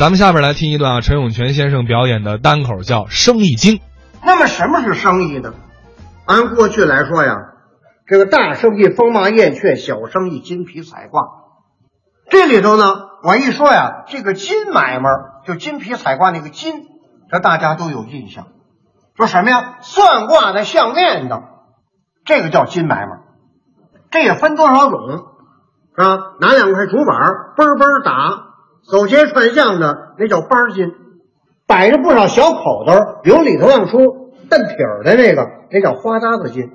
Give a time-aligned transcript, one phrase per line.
[0.00, 3.74] 咱们下边来听一段啊，陈永泉先生表演的单口叫《生意经》。
[4.24, 5.52] 那么什么是生意呢？
[6.24, 7.36] 按过去来说呀，
[8.06, 11.24] 这个大生意风马燕雀，小生意金皮彩挂。
[12.30, 15.10] 这里头呢，我一说呀，这个金买卖
[15.44, 16.86] 就金皮彩挂那个金，
[17.30, 18.46] 这大家都有印象。
[19.18, 19.74] 说什么呀？
[19.82, 21.42] 算卦的、相面的，
[22.24, 23.18] 这个叫金买卖。
[24.10, 24.98] 这也分多少种，
[25.94, 26.18] 是吧？
[26.40, 27.16] 拿两块竹板
[27.54, 28.46] 嘣嘣打，
[28.82, 30.92] 走街串巷的那叫八金，
[31.66, 32.92] 摆着不少小口头，
[33.24, 33.98] 由里头往出
[34.48, 36.72] 蹬撇儿的那个，那叫花搭子金。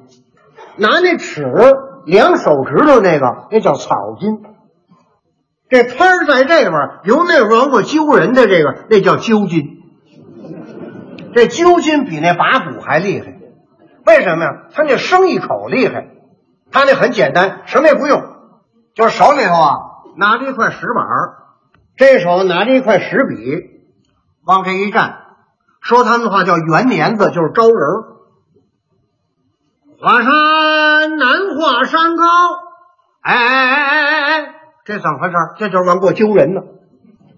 [0.78, 1.44] 拿那尺
[2.06, 4.44] 量手指头那个，那叫草金。
[5.70, 9.82] 这摊儿在这边，由那边往过揪人的这个，那叫揪金。
[11.34, 13.36] 这揪金比那拔骨还厉害，
[14.06, 14.52] 为什么呀？
[14.74, 16.08] 他那生意口厉害，
[16.72, 18.22] 他那很简单，什么也不用，
[18.94, 19.76] 就是手里头啊
[20.18, 21.34] 拿着一块石板儿，
[21.98, 23.36] 这手拿着一块石笔，
[24.46, 25.18] 往这一站，
[25.82, 28.16] 说他们的话叫圆年子，就是招人儿。
[30.02, 32.24] 华山难华山高，
[33.22, 35.36] 哎哎哎哎哎哎，这怎么回事？
[35.58, 36.62] 这就是往过揪人呢。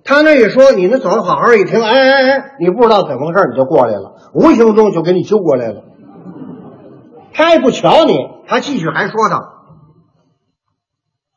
[0.03, 5.83] 他那一说，你那走好好一听，哎哎哎，你不知道怎么回事，你就过来了，无形中就给你揪过来了。
[7.33, 9.65] 他也不瞧你，他继续还说道：“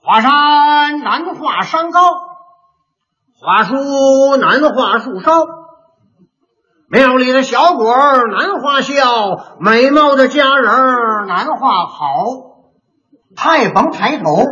[0.01, 2.01] 华山难画山高，
[3.43, 5.47] 花树难画树梢，
[6.91, 12.05] 庙里的小鬼儿难画笑，美貌的佳人儿难画好。”
[13.35, 14.45] 他也甭抬头，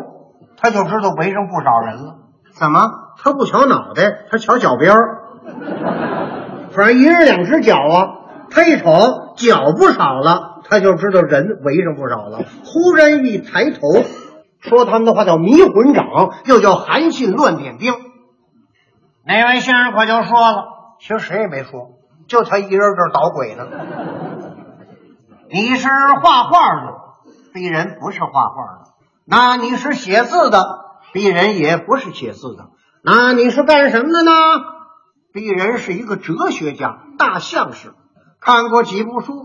[0.56, 2.14] 他就知道围上不少人了。
[2.58, 2.80] 怎么？
[3.22, 5.18] 他不瞧脑袋，他瞧脚边儿。
[6.72, 8.08] 反正一人两只脚啊，
[8.50, 12.38] 他一瞅脚不少了，他就知道人围上不少了。
[12.64, 13.80] 忽然一抬头，
[14.60, 16.06] 说他们的话叫迷魂掌，
[16.46, 17.92] 又叫韩信乱点兵。
[19.28, 20.64] 那位先生可就说了，
[21.00, 21.90] 其实谁也没说，
[22.28, 23.66] 就他一人这儿捣鬼呢。
[25.52, 25.86] 你是
[26.22, 26.94] 画画的，
[27.52, 28.90] 鄙人不是画画的；
[29.26, 30.64] 那你是写字的，
[31.12, 32.70] 鄙人也不是写字的。
[33.02, 34.32] 那你是干什么的呢？
[35.34, 37.92] 鄙人是一个哲学家，大相士，
[38.40, 39.44] 看过几部书，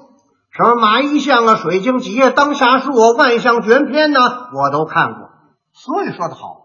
[0.52, 4.19] 什么《马一相》啊，《水晶集》啊，《当下术》啊，《万象全篇》呢，
[4.53, 5.30] 我都看过。
[5.74, 6.62] 所以说的好，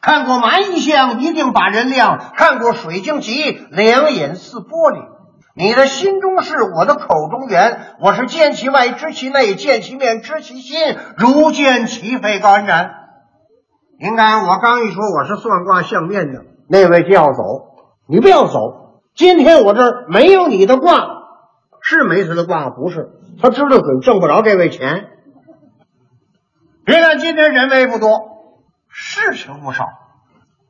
[0.00, 3.32] 看过《马一相》一定把人亮，看过《水经集》
[3.70, 5.16] 两眼似玻璃。
[5.58, 12.90] 你的心中事，我的口中言，我是见其外，知其内，见其面，知其心，如见其肺肝然。
[13.98, 17.42] 您看，我刚一说我是算卦相面的，那位就要走，
[18.06, 19.00] 你不要走。
[19.14, 21.08] 今天我这儿没有你的卦，
[21.80, 23.08] 是没他的卦，不是
[23.40, 25.06] 他知道准挣不着这位钱。
[26.84, 28.10] 别看今天人为不多，
[29.16, 29.86] 事情不少，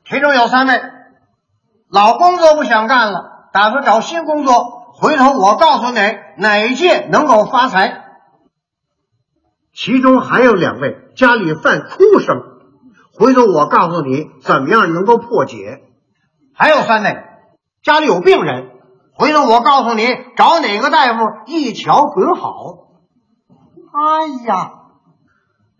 [0.08, 0.80] 其中有三位
[1.90, 4.86] 老工作不想干了，打算找新工作。
[4.94, 6.00] 回头我告诉你
[6.38, 8.04] 哪一届能够发财。
[9.74, 12.40] 其中还有两位家里犯哭声。
[13.18, 15.82] 回头我告诉你怎么样能够破解。
[16.54, 17.16] 还有三位
[17.82, 18.70] 家里有病人，
[19.14, 22.52] 回头我告诉你找哪个大夫一瞧准好。
[23.92, 24.72] 哎呀，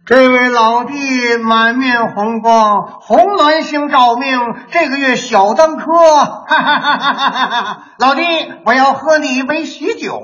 [0.07, 4.39] 这位老弟满面红光，红鸾星照命，
[4.71, 5.93] 这个月小登科。
[5.93, 7.85] 哈哈哈哈哈哈！
[7.99, 8.23] 老弟，
[8.65, 10.21] 我要喝你一杯喜酒。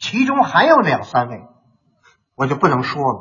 [0.00, 1.44] 其中还有两三位，
[2.34, 3.20] 我就不能说了。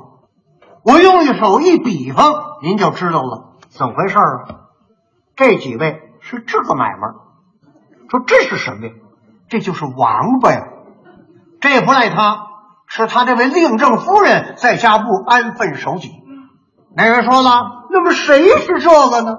[0.83, 2.33] 我用一手一比方，
[2.63, 4.71] 您就知道了怎么回事了。
[5.35, 7.09] 这几位是这个买卖，
[8.09, 8.93] 说这是什么呀？
[9.49, 10.65] 这就是王八呀！
[11.61, 12.47] 这也不赖他，
[12.89, 16.09] 是他这位令正夫人在家不安分守己。
[16.95, 19.37] 那人说了，那么谁是这个呢？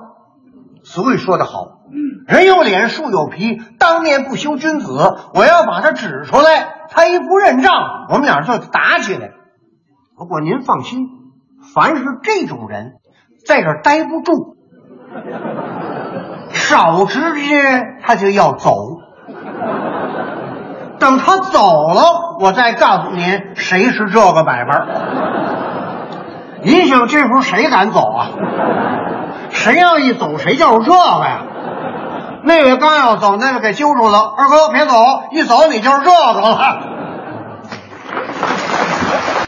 [0.84, 1.80] 俗语说得好，
[2.26, 4.96] 人有脸，树有皮，当面不修君子。
[5.34, 7.72] 我要把他指出来，他一不认账，
[8.08, 9.32] 我们俩就打起来。
[10.16, 11.08] 不过您放心。
[11.74, 12.94] 凡是这种人，
[13.46, 14.56] 在这儿待不住，
[16.52, 18.99] 少直接他就要走。
[21.00, 24.82] 等他走了，我再告诉您谁是这个买卖。
[26.62, 28.28] 您想这时候谁敢走啊？
[29.48, 31.38] 谁要一走，谁就是这个呀？
[32.44, 34.32] 那位刚要走，那位给揪住了。
[34.36, 34.94] 二哥别走，
[35.30, 36.78] 一走你就是这个了。